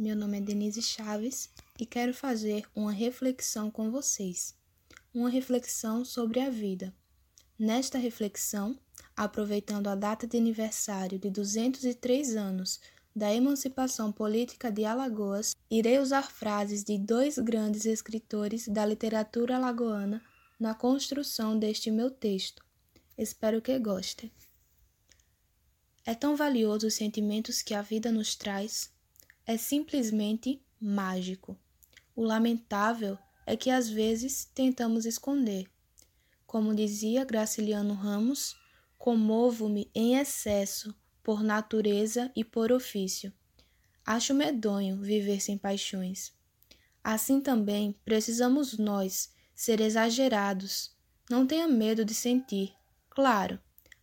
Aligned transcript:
Meu 0.00 0.14
nome 0.14 0.38
é 0.38 0.40
Denise 0.40 0.80
Chaves 0.80 1.50
e 1.76 1.84
quero 1.84 2.14
fazer 2.14 2.64
uma 2.72 2.92
reflexão 2.92 3.68
com 3.68 3.90
vocês. 3.90 4.54
Uma 5.12 5.28
reflexão 5.28 6.04
sobre 6.04 6.38
a 6.38 6.48
vida. 6.48 6.94
Nesta 7.58 7.98
reflexão, 7.98 8.78
aproveitando 9.16 9.88
a 9.88 9.96
data 9.96 10.24
de 10.24 10.36
aniversário 10.36 11.18
de 11.18 11.28
203 11.28 12.36
anos 12.36 12.78
da 13.14 13.34
emancipação 13.34 14.12
política 14.12 14.70
de 14.70 14.84
Alagoas, 14.84 15.56
irei 15.68 15.98
usar 15.98 16.30
frases 16.30 16.84
de 16.84 16.96
dois 16.96 17.36
grandes 17.36 17.84
escritores 17.84 18.68
da 18.68 18.86
literatura 18.86 19.56
alagoana 19.56 20.22
na 20.60 20.76
construção 20.76 21.58
deste 21.58 21.90
meu 21.90 22.08
texto. 22.08 22.64
Espero 23.18 23.60
que 23.60 23.76
gostem. 23.80 24.30
É 26.06 26.14
tão 26.14 26.36
valioso 26.36 26.86
os 26.86 26.94
sentimentos 26.94 27.62
que 27.62 27.74
a 27.74 27.82
vida 27.82 28.12
nos 28.12 28.36
traz 28.36 28.96
é 29.48 29.56
simplesmente 29.56 30.62
mágico. 30.78 31.58
O 32.14 32.22
lamentável 32.22 33.16
é 33.46 33.56
que 33.56 33.70
às 33.70 33.88
vezes 33.88 34.44
tentamos 34.44 35.06
esconder. 35.06 35.66
Como 36.46 36.74
dizia 36.74 37.24
Graciliano 37.24 37.94
Ramos, 37.94 38.54
comovo-me 38.98 39.90
em 39.94 40.16
excesso 40.18 40.94
por 41.22 41.42
natureza 41.42 42.30
e 42.36 42.44
por 42.44 42.70
ofício. 42.70 43.32
Acho 44.04 44.34
medonho 44.34 45.00
viver 45.00 45.40
sem 45.40 45.56
paixões. 45.56 46.34
Assim 47.02 47.40
também 47.40 47.98
precisamos 48.04 48.76
nós 48.76 49.32
ser 49.54 49.80
exagerados. 49.80 50.94
Não 51.30 51.46
tenha 51.46 51.66
medo 51.66 52.04
de 52.04 52.12
sentir. 52.12 52.74
Claro, 53.08 53.58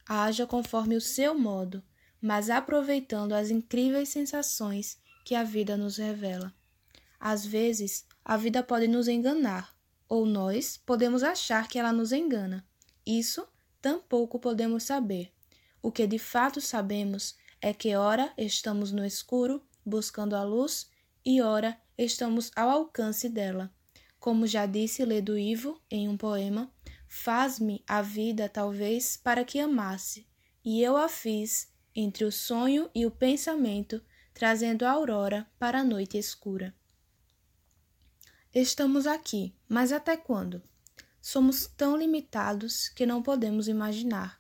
haja 0.08 0.48
conforme 0.48 0.96
o 0.96 1.02
seu 1.02 1.38
modo, 1.38 1.84
mas 2.20 2.50
aproveitando 2.50 3.34
as 3.34 3.52
incríveis 3.52 4.10
sensações 4.10 5.05
que 5.26 5.34
a 5.36 5.44
vida 5.44 5.76
nos 5.76 5.98
revela. 5.98 6.54
Às 7.20 7.46
vezes, 7.46 8.06
a 8.24 8.38
vida 8.38 8.62
pode 8.62 8.88
nos 8.88 9.08
enganar, 9.08 9.76
ou 10.08 10.26
nós 10.26 10.78
podemos 10.78 11.24
achar 11.24 11.68
que 11.68 11.80
ela 11.80 11.92
nos 11.92 12.12
engana. 12.12 12.66
Isso 13.06 13.46
tampouco 13.82 14.40
podemos 14.40 14.84
saber. 14.84 15.34
O 15.82 15.92
que 15.92 16.06
de 16.06 16.20
fato 16.20 16.62
sabemos 16.62 17.36
é 17.60 17.74
que, 17.74 17.96
ora, 17.96 18.32
estamos 18.38 18.92
no 18.92 19.04
escuro, 19.04 19.62
buscando 19.84 20.36
a 20.36 20.44
luz, 20.44 20.90
e 21.26 21.42
ora, 21.42 21.76
estamos 21.98 22.52
ao 22.56 22.70
alcance 22.70 23.28
dela. 23.28 23.74
Como 24.20 24.46
já 24.46 24.68
disse 24.68 25.04
Ledo 25.04 25.38
Ivo 25.38 25.82
em 25.90 26.08
um 26.08 26.16
poema, 26.16 26.72
faz-me 27.08 27.84
a 27.88 28.02
vida 28.02 28.48
talvez 28.48 29.18
para 29.18 29.44
que 29.44 29.60
amasse, 29.60 30.28
e 30.64 30.84
eu 30.84 30.96
a 30.96 31.10
fiz 31.10 31.72
entre 31.96 32.26
o 32.26 32.32
sonho 32.32 32.90
e 32.94 33.06
o 33.06 33.12
pensamento 33.12 34.04
trazendo 34.36 34.84
a 34.86 34.92
aurora 34.92 35.48
para 35.58 35.80
a 35.80 35.84
noite 35.84 36.18
escura. 36.18 36.76
Estamos 38.54 39.08
aqui, 39.08 39.56
mas 39.68 39.94
até 39.94 40.18
quando? 40.18 40.62
Somos 41.22 41.68
tão 41.68 41.96
limitados 41.96 42.90
que 42.90 43.06
não 43.06 43.24
podemos 43.24 43.70
imaginar. 43.70 44.38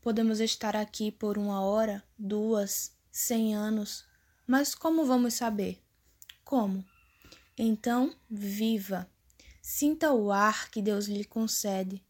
Podemos 0.00 0.40
estar 0.40 0.74
aqui 0.74 1.12
por 1.12 1.36
uma 1.36 1.60
hora, 1.60 2.02
duas, 2.18 2.96
cem 3.12 3.54
anos, 3.54 4.06
mas 4.46 4.74
como 4.74 5.04
vamos 5.04 5.34
saber? 5.34 5.78
Como? 6.42 6.82
Então, 7.56 8.16
viva! 8.30 9.06
Sinta 9.60 10.10
o 10.12 10.32
ar 10.32 10.70
que 10.70 10.80
Deus 10.80 11.06
lhe 11.06 11.24
concede. 11.24 12.02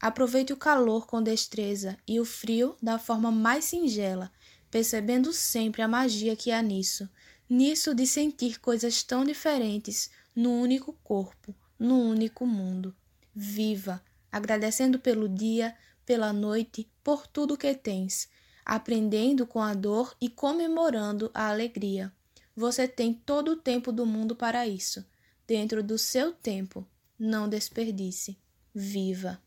Aproveite 0.00 0.52
o 0.52 0.56
calor 0.56 1.06
com 1.06 1.22
destreza 1.22 1.98
e 2.08 2.18
o 2.18 2.24
frio 2.24 2.74
da 2.82 2.98
forma 2.98 3.30
mais 3.30 3.66
singela 3.66 4.32
percebendo 4.74 5.32
sempre 5.32 5.82
a 5.82 5.86
magia 5.86 6.34
que 6.34 6.50
há 6.50 6.60
nisso, 6.60 7.08
nisso 7.48 7.94
de 7.94 8.04
sentir 8.08 8.58
coisas 8.58 9.04
tão 9.04 9.24
diferentes 9.24 10.10
no 10.34 10.50
único 10.50 10.92
corpo, 10.94 11.54
no 11.78 11.96
único 11.96 12.44
mundo. 12.44 12.92
Viva, 13.32 14.02
agradecendo 14.32 14.98
pelo 14.98 15.28
dia, 15.28 15.76
pela 16.04 16.32
noite, 16.32 16.90
por 17.04 17.24
tudo 17.24 17.56
que 17.56 17.72
tens, 17.72 18.28
aprendendo 18.64 19.46
com 19.46 19.62
a 19.62 19.74
dor 19.74 20.12
e 20.20 20.28
comemorando 20.28 21.30
a 21.32 21.50
alegria. 21.50 22.12
Você 22.56 22.88
tem 22.88 23.14
todo 23.14 23.52
o 23.52 23.56
tempo 23.56 23.92
do 23.92 24.04
mundo 24.04 24.34
para 24.34 24.66
isso. 24.66 25.06
Dentro 25.46 25.84
do 25.84 25.96
seu 25.96 26.32
tempo, 26.32 26.84
não 27.16 27.48
desperdice. 27.48 28.36
Viva! 28.74 29.40